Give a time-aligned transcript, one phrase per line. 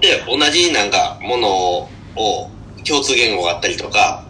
[0.00, 1.48] で、同じなんかもの
[2.16, 2.50] を
[2.86, 4.24] 共通言語があったりとか、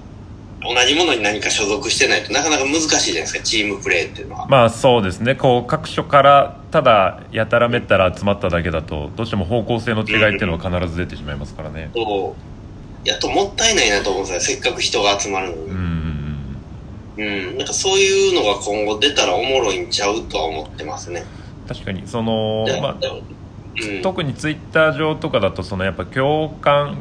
[0.62, 4.46] 同じものに何か所属してないとなかなか難しいじゃないですか、チームプレーっていうのは。
[4.46, 12.34] まあそうですねこう各所からただやたらめったら集まっただけだとどうしても方向性の違いっていうのは必ず出てしまいますからねそ
[13.04, 13.08] う。
[13.08, 15.62] やっともったいないなと思うんですよ、せっかく人が集まるのに。
[15.62, 15.76] うん
[17.16, 21.20] うんうん、なんかそういうのが今後出たらおもろいんちゃうとは思ってますね。
[21.38, 23.22] うん確かにそのでまあうん、
[24.02, 26.98] 特にツイッター上とかだとそのやっぱ共感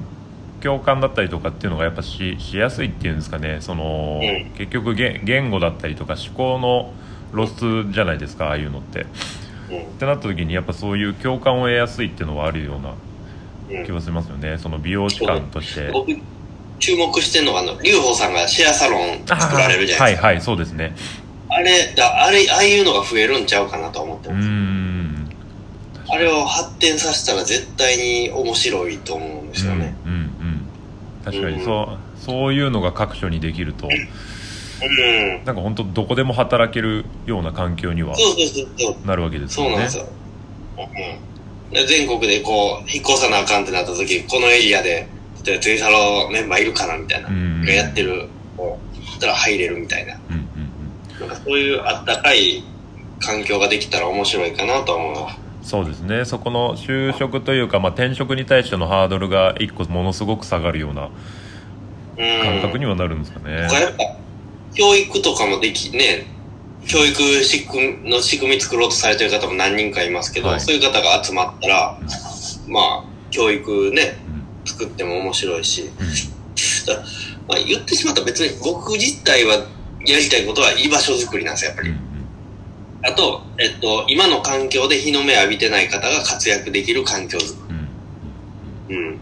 [0.63, 3.57] 共感だったりとかっていうのがやっぱししやすいっていうんですかね。
[3.59, 4.51] その、うん。
[4.57, 6.93] 結局言言語だったりとか思考の
[7.33, 9.01] 露出じゃないですかああいうのって。
[9.01, 9.05] っ
[9.99, 14.57] てなった時にやっぱそういう共感を得やすいっていうのはあるような気はしますよね。
[14.57, 15.89] その美容師館として。
[15.91, 16.11] 僕、
[16.79, 20.27] 注目してるのが、あの、劉邦さんがシェアサロン作られるじゃないですか。
[20.27, 20.95] はいはいそうですね。
[21.49, 24.47] あれ、だあれ、ああいうのが増えるんちゃうかなと思ってます。
[24.47, 24.82] ん
[26.13, 29.95] あれを発展させたら絶対に面白いと思うんですよね。
[30.05, 30.33] うんうんうん
[31.25, 35.45] 確かにうんそうそういうのが各所にできるとうん。
[35.45, 39.07] なんか本当どこでも働けるような環境にはそうそうそうそう。
[39.07, 40.05] なるわけですよねそうなんですよ。
[40.77, 41.73] うん。
[41.73, 45.07] で全国でこう、引っ越さなあかんってなった時、このエリアで、
[45.45, 47.29] 例えばツイサロメンバーいるかなみたいな。
[47.29, 48.27] うんがやってる、
[48.57, 48.77] こ
[49.17, 50.19] う、たら入れるみたいな。
[50.29, 50.53] うんうん
[51.19, 52.63] なんかそういうあったかい
[53.19, 56.25] 環境ができたら面白いかなと思うそうですね。
[56.25, 61.09] そこの就職というか、まあ、転職に対してのハードルが一個ものすごく下がるような
[62.17, 62.41] うん。
[62.43, 64.03] 感覚にはなるんですかね、他やっぱ、
[64.73, 66.27] 教育とかもでき、ね、
[66.85, 70.61] 教育仕組みの仕組み作ろうとされてる方も何人かいますけど、はい。
[70.61, 71.97] そういう方が集まったら、
[72.67, 74.69] まあ、教育ね、うん。
[74.69, 75.89] 作っても面白いし、うん。
[77.47, 79.55] まあ、言ってしまったら別に僕自体は
[80.05, 81.93] やりたいことは居場所作りなんですよ、やっぱり。
[83.05, 89.19] うんあと、えっと、今の環境で日の目浴びてない方が活躍できる環境づくうんうんうん。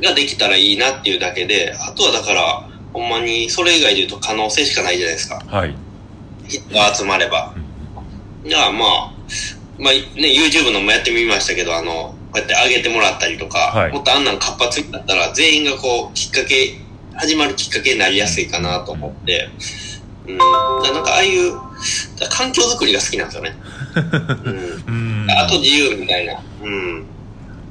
[0.00, 5.42] ができたらいいなっていうだけで、あとはだから、ほんまにそれ以外で言うと可能性しかないじゃないですか。
[5.46, 5.74] はい
[6.46, 7.54] 人が集まれば。
[8.44, 9.14] じゃあまあ、
[9.78, 16.78] まあね、YouTube のもやってみましたけど、あの、こうやって上げてもらったりとか、はいもっとあんなん活発になったら、全員がこう、きっかけ、
[17.14, 19.48] 始まるきっかけになりやすいかなと思って、
[20.28, 20.38] うん。
[20.38, 21.54] なんかああいう、
[22.30, 23.56] 環境づくりが好きなんですよね。
[24.86, 25.24] うん。
[25.24, 26.40] うんあと自由みたいな。
[26.62, 27.04] うん。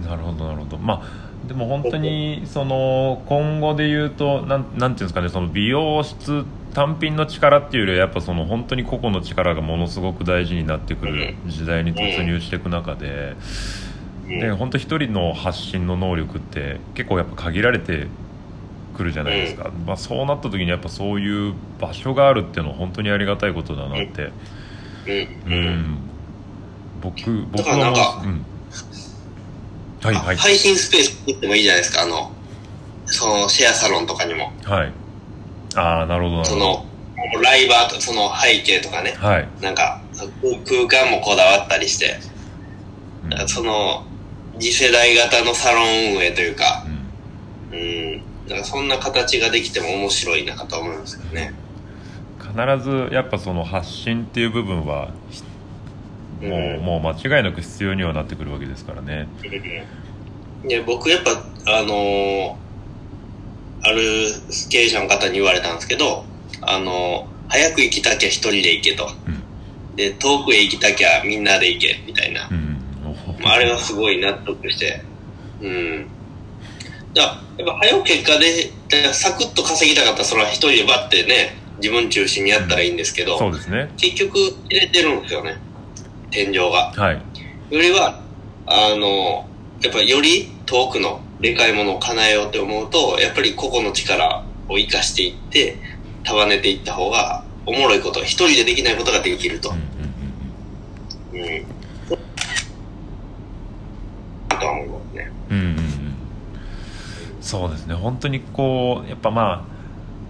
[0.05, 13.37] なるほどなるほどまあでも本当にその今後で言うとなんなんていうんですかねその美容室単品の力っていうよりはやっぱその本当に個々の力がものすごく大事になってくる時代に突入していく中で、うん
[14.25, 18.07] で本当一人の発信の能力って結構やっぱ限られて
[18.93, 24.31] くるじゃないですか、まあ、そうなった時にやっぱそういう場所があるっていうのは本当にありがたいことだなって、
[25.05, 25.11] うん。
[25.11, 25.65] ううん。
[25.79, 25.97] ん、
[27.01, 28.45] 僕僕だからなんかは、うん、
[30.01, 30.35] はいはい。
[30.37, 32.31] 配信スペース作ってもいいじゃないですか、あの、
[33.05, 34.51] そのシェアサロンとかにも。
[34.63, 34.91] はい。
[35.75, 36.85] ああ、なるほど、なるほその、
[37.41, 39.27] ライバーと、その背景とかね、ど。
[39.27, 39.47] はい。
[39.61, 40.25] なんか、そ
[40.65, 42.19] 空間もこだわったりして、
[43.23, 43.47] うん。
[43.47, 44.03] その、
[44.59, 46.85] 次世代型のサロン運営というか、
[47.71, 47.79] うん。
[47.79, 48.12] うん、
[48.47, 51.53] だからそんな形ができても面白いなと思うんですけどね。
[52.39, 55.43] 必ずやっぱその発信っていう部分は、ひ
[56.45, 59.27] もう、うんもう間違いなく必要にはなってくるわけですからね。
[60.67, 61.31] で、僕やっぱ、
[61.79, 62.55] あのー
[63.85, 64.01] ある
[64.69, 66.25] 経営者の方に言われたんですけど、
[66.61, 69.09] あのー早く行きたきゃ一人で行けと。
[69.95, 72.49] で、遠くへ行きたきゃみんなで行け、みたいな。
[72.49, 72.77] うん。
[73.45, 75.03] あれはすごい納得して。
[75.61, 76.07] うん。
[77.15, 78.73] やっぱ早く結果で、
[79.13, 83.91] サクッと稼ぎたかったらそれは一人でバッてね、自分中心にやったらいいんですけど、そうですね。
[83.97, 85.57] 結局入れてるんですよね。
[86.31, 86.91] 天井が。
[86.95, 87.21] はい。
[87.73, 88.21] よりは、
[88.65, 89.47] あの、
[89.81, 95.77] やっぱより遠くのでかいものを叶えようって思うと、やっぱり個々の力を生かしていって、
[96.23, 99.75] 束ねていった方が、おもろいこと、一人でできないことができるとうん。
[101.33, 101.65] うんうんうん。
[104.49, 105.31] とは思いますね。
[105.49, 105.82] うんうんうんうん
[107.43, 109.73] そうですね本当にこうやっぱまあ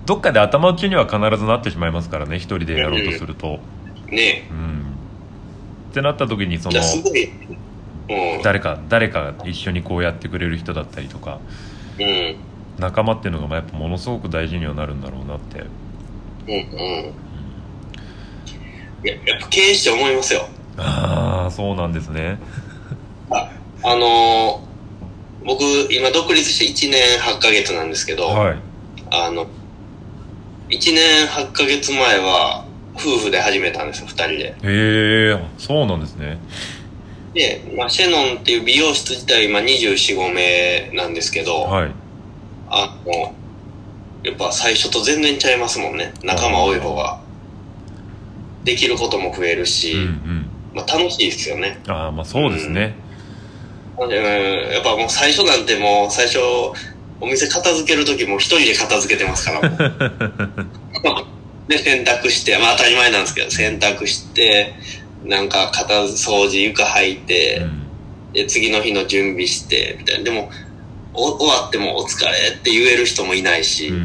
[0.06, 3.60] どっかで頭打ちには必ずなってしまいますからね一人でやろうとすると
[4.10, 4.81] ねうん
[5.92, 7.30] ってなった時にそえ。
[8.10, 8.42] の。
[8.44, 11.39] 誰か誰かが一緒にこうやってくれる人だったりとか
[12.00, 12.36] うん。
[12.80, 15.60] 仲間っていうのがまあやっぱものすごく大事にはなるんだろうなって
[16.48, 16.54] うん。
[16.54, 17.13] うん。
[19.06, 20.48] いや、やっぱ経営して思いますよ。
[20.77, 22.39] ああそうなんですね
[23.30, 23.51] あ
[23.83, 24.73] あのー
[25.45, 28.57] 僕、今独立して1年8ヶ月なんですけど、はい
[29.12, 29.48] あの、
[30.69, 34.45] 1年8ヶ月前は、夫婦で始めたんですよ、2人で。
[34.45, 36.38] へえそうなんですね
[37.34, 41.92] で、まあ、シェノンっていう美容室自体今24、5名なんですけど、はい
[42.69, 43.34] あの、
[44.24, 46.13] やっぱ最初と全然ちゃいますもんね。
[46.24, 47.19] 仲間多い方が。
[48.63, 51.80] できることも増えるし、うんうんまあ楽しいですよね。
[51.88, 53.12] ああまあそうですね、うん
[54.00, 56.40] やっぱもう最初なんてもう最初、
[57.22, 59.69] お店片付ける時も一人で片付けてますから。
[61.68, 64.74] で、洗濯して、まあ当たり前なんですけど、洗濯して、
[65.24, 67.84] なんか片掃除、床履いて、うん
[68.34, 70.24] で、次の日の準備して、みたいな。
[70.24, 70.50] でも、
[71.13, 73.96] お終わってもお疲れって言える人もいないし、うん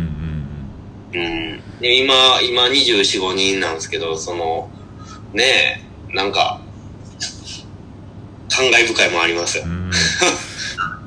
[1.15, 1.25] うんう
[1.57, 1.81] ん。
[1.81, 4.71] で、今、今24、5人なんですけど、その、
[5.33, 5.83] ね
[6.13, 6.61] え、なんか、
[8.59, 9.59] 感慨深いもあります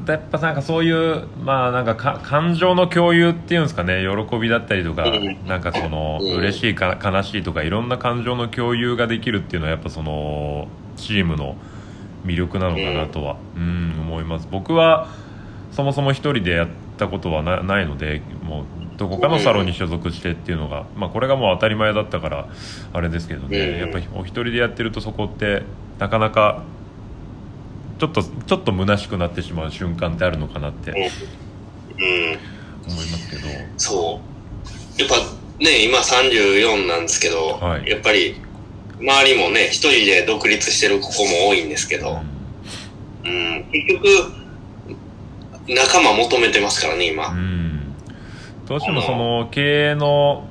[0.07, 4.03] やっぱなんかそういうまあなんかか感情の共有っていうんですかね。
[4.03, 5.45] 喜びだったりとか、うん。
[5.45, 6.38] なんかその、うん。
[6.38, 10.68] 嬉しいか悲しいとかいろんな感情の共有ができるっていうのはやっぱその
[10.98, 11.56] チームの
[12.25, 14.48] 魅力なのかなとは、うん、思います。
[14.51, 15.07] 僕は
[15.71, 16.68] そもそも一人でやっ
[16.98, 18.65] たことはなないのでもう
[18.98, 22.48] どこかのサロンに所属してっていうのが、まあ、これがもう当たり前だったから
[22.92, 23.80] あれですけどね、うん。
[23.80, 25.62] やっぱりお一人でやってるとそこって
[26.00, 26.63] なかなか
[28.01, 30.98] ちょっとちょっと虚しくなってしまう瞬間ってあるのかなってうん。
[30.98, 31.06] 思
[33.03, 33.42] いますけど、
[33.77, 34.19] そ
[34.98, 35.00] う。
[35.00, 35.18] やっぱ
[35.63, 38.38] ね、今34なんですけど、はいやっぱり、
[39.00, 42.24] 周りもね、一人で独立してる子も多いんですけど、
[43.24, 44.07] うん、結局、
[45.68, 47.30] 仲間求めてますからね、う今。
[47.30, 47.94] ん、
[48.65, 50.48] どうしてもその経営の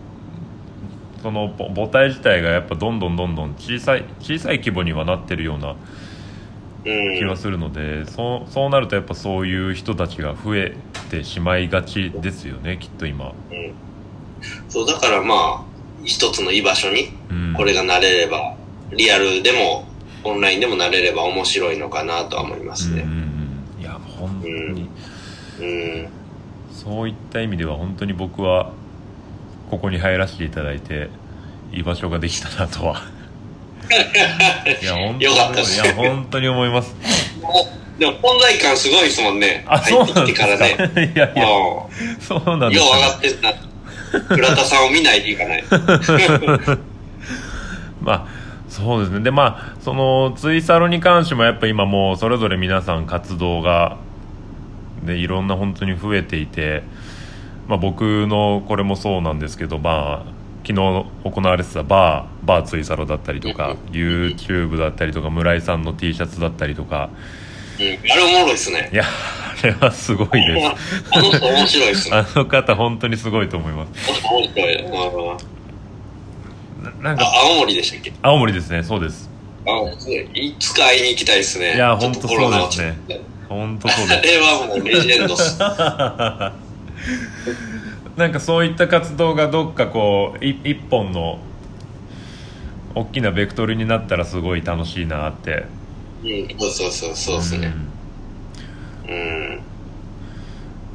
[1.20, 5.76] そのぼ母体自体がやっぱどんどんどんどん小さい小さい規模にはなってるようなうん。
[6.84, 10.74] 気はするので、そうそうなるとやっぱそういう人たちが増え
[11.10, 13.74] てしまいがちですよねきっと今、うん。
[14.68, 15.64] そう、だからまあ、
[16.04, 18.56] 一つの居場所に、うん、これがなれれば、
[18.92, 19.84] リアルでも、
[20.22, 23.02] オンラインでもなれれば面白いのかなとは思いますね。
[23.02, 23.16] うんうん
[23.76, 23.82] うん。
[23.82, 24.88] いや本当に、
[25.60, 26.08] うん。
[26.72, 28.72] そういった意味では本当に僕は
[29.70, 31.10] ここに入らせていただいて
[31.72, 33.02] 居場所ができたなとは
[34.80, 36.94] いや本当かったですいや本当に思います
[37.98, 39.62] でも存在感すごいですもんね。
[39.68, 40.46] あそうなんですか？
[40.48, 41.12] てからね。
[41.14, 43.54] いやいやうんそうなんですよう上よがってった。
[44.34, 45.64] 倉田さんを見ないといかない。
[48.00, 48.26] まあ
[48.70, 53.98] そうですねでまあそのツイサロに関してもやっぱ今もうそれぞれ皆さん活動が
[55.04, 56.82] でいろんな本当に増えていて、
[57.68, 60.39] まあ、僕のこれもそうなんですけどまあ
[60.70, 60.74] 昨日
[61.24, 67.10] 行われてたバーバーツイサロだったりとか YouTube だったりとか村井さんの T シャツだったりとか
[67.78, 67.86] うん。
[67.86, 68.96] あれおもろいですねい。
[68.96, 70.66] やあれはすごいです
[71.12, 72.16] あの人面白いですね。
[72.16, 74.74] あの方本当にすごいと思います面白い。
[74.82, 74.92] うん
[76.84, 78.12] ななんかあ青森でしたっけ？
[78.22, 79.28] 青森ですねそうです
[79.66, 79.70] あ
[80.34, 81.74] いつか会いに行きたいですね。
[81.74, 82.96] いやちょっとほんとそうですね
[83.48, 85.58] 本当そうですあれはもうレジェンドっす。
[88.16, 91.38] なんかそういった活動がどっかこうい一本の
[92.94, 95.66] 大きなベクトルになったらすごい楽しいなって。
[96.22, 97.68] うん、そうそうそう、そうですね。
[97.68, 97.72] ん。
[99.08, 99.60] うん。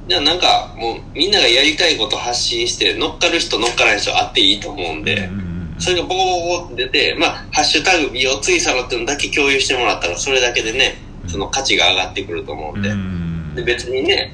[0.08, 10.96] じゃあなんか、もうみんながやりたいこと発信して、乗っかる人乗っからない人あっていいと思うんで、うんそれがボコボコって出て、まあ、ハッシュタグ美容ツイサロっていうのだけ共有してもらったら、それだけでね、
[11.28, 13.56] その価値が上がってくると思うんで、うん。
[13.56, 14.32] で別にね、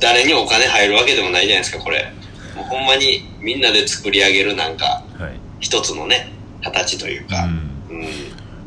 [0.00, 2.12] 誰にお金入るわけでもないじゃないですか、これ。
[2.56, 8.02] もうほんまにみんなで作り上げるなんか、はい一つのね、形というか、うんうん。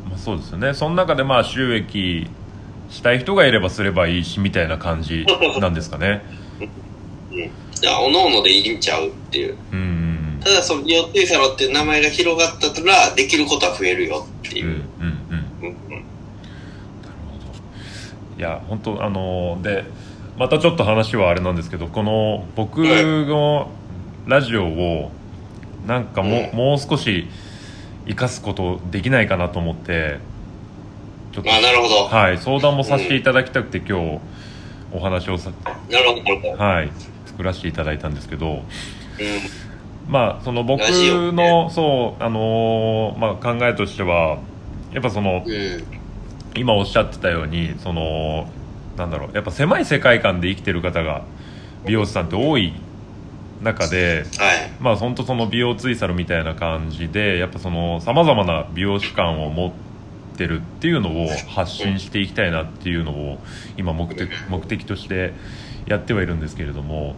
[0.08, 2.28] まあ、そうですよねその中でまあ収益
[2.88, 5.26] したい人がいればすればいいしみたいな感じ
[5.60, 6.22] なんですかね
[7.32, 7.50] うん。
[7.74, 9.54] じゃあ、おのおのでいいんちゃうっていう。
[9.54, 14.84] うただ、その、美容ツイサロっていう名前が広がったら、できることは増えるよってうんうんいう。
[15.00, 16.04] うんうんうんうん
[18.36, 19.84] いや本当あので
[20.36, 23.70] またちょっと話はあれなんですけどこの僕の
[24.26, 25.10] ラジオを
[25.86, 27.28] なんかも,、うんもう少し
[28.06, 30.18] 生かすことできないかなと思って
[31.32, 32.04] ちょっとあ、なるほど。
[32.04, 34.20] はい相談もさせていただきたくて今日
[34.92, 35.52] お話をさ
[35.90, 36.64] なるほど。
[36.64, 36.90] はい
[37.26, 38.62] 作らせていただいたんですけどうん。
[40.08, 44.38] まあその僕の、そうあのーまあ考えとしては
[44.92, 45.84] やっぱそのうん。
[46.56, 48.48] 今おっしゃってたようにその
[48.96, 51.24] なんだろうやっぱ狭い世界観で生きてる方が
[51.86, 52.72] 美容師さんって多い
[53.62, 54.70] 中ではい。
[54.80, 63.38] まあ本当その美容ツイサルみたいな感じでやっぱそのさまざまな美容師感を持ってるっていうのを発信していきたいなっていうのを
[63.76, 65.32] 今目的目的として
[65.86, 67.14] やってはいるんですけれども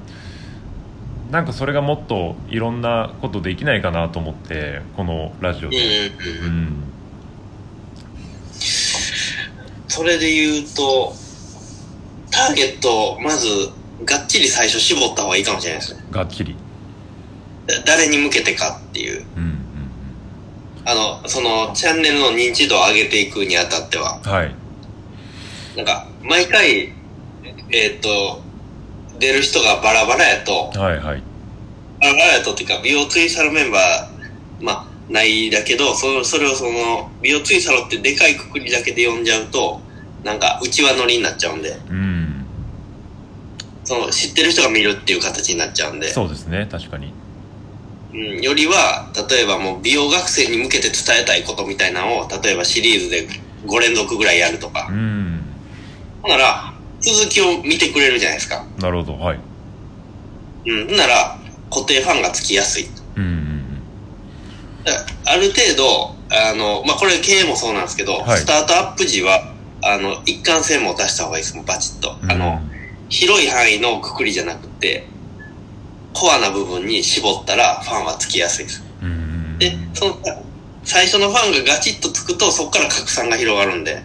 [1.31, 6.09] なんかそれがもっといろんなことできないかなと思ってこのラジオうんで。
[6.45, 6.83] うん
[9.89, 11.15] それで言うと、
[12.47, 13.49] ターゲットをまず、
[14.05, 16.05] がっちり最初絞った方がいいかもしれないですね。
[16.11, 16.57] がっちり。
[17.67, 19.25] だ誰に向けてかっていう。
[19.37, 19.57] うんうん
[20.89, 24.55] あの、その、チャンネルの認知度を上げていくにあたっては、うんはい。
[25.77, 26.93] なんか、毎回、
[27.73, 28.41] えっ、と、
[29.19, 31.23] 出る人がバラバラやと、はいはい。
[32.01, 39.81] バラバラやとっていうか、美容ツイサロメンバー、まあ、ないだけど、そのそれをその、美容ツイサロってでかいくくりだけで呼んじゃうと、
[40.23, 42.16] なんか、内輪乗りになっちゃうんで、うん
[43.87, 47.13] その、知ってる人が見るっていう形になっちゃうんで、そうですね確かに。
[48.13, 53.29] うん、よりは、例えばもう美容学生に向けて伝えたいことみたいなのを、例えばシリーズで
[53.67, 54.89] 5連続ぐらいやるとか。
[54.91, 55.41] う、ん。
[56.23, 58.67] ほんなら、続きを見てくれるじゃないですか。
[58.79, 59.39] なるほどはい。
[60.67, 61.39] うん、なら、
[61.71, 62.89] 固定ファンがつきやすい。
[63.17, 63.83] うんうん。
[65.27, 68.39] ある程度、あの、まあ、これ経営もそうなんですけど、はい。
[68.39, 69.53] スタートアップ時は、
[69.83, 72.17] あの、一貫性も出した方がいいです、もうバチッと。
[72.23, 72.31] うん。
[72.31, 72.61] あの、
[73.09, 75.07] 広い範囲のくくりじゃなくて、
[76.13, 78.83] コアな部分に絞ったらファンはつきやすいです。
[79.59, 80.17] で、その、
[80.85, 84.03] 最初のファンがガチッとつくと、そこから拡散が広がるんで、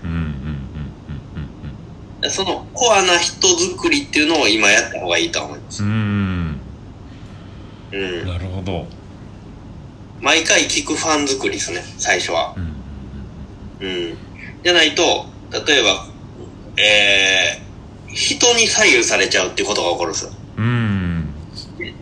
[2.29, 5.83] そのコアな人作りっていうのを今やった方がいいと思います。
[5.83, 5.89] うん
[7.91, 8.27] うんうん。
[8.27, 8.85] なるほど
[10.21, 12.53] 毎回聞くファン作りですね、最初は。
[12.55, 12.81] うん
[13.81, 14.17] うん。
[14.63, 15.25] じゃないと、
[15.65, 16.07] 例えば、
[16.77, 17.70] えー、
[18.13, 20.31] 人に左右されちゃうっていうことが起こるんですよ。
[20.57, 21.33] うん。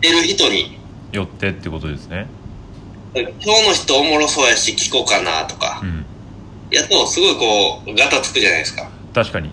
[0.00, 0.78] 出る人に、
[1.12, 2.26] よってってことですね。
[3.14, 5.80] 今日の人おもろそうやし聞こうかなとか。
[5.82, 6.04] う、ん。
[6.70, 8.88] やとすごいこう、ガタつくじゃないですか。
[9.12, 9.50] 確かに